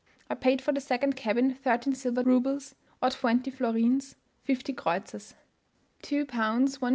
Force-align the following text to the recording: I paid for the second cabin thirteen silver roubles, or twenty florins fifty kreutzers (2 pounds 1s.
I 0.31 0.33
paid 0.33 0.63
for 0.63 0.71
the 0.71 0.81
second 0.81 1.15
cabin 1.15 1.53
thirteen 1.53 1.93
silver 1.93 2.23
roubles, 2.23 2.73
or 3.03 3.11
twenty 3.11 3.51
florins 3.51 4.15
fifty 4.43 4.73
kreutzers 4.73 5.35
(2 6.01 6.25
pounds 6.25 6.79
1s. 6.79 6.89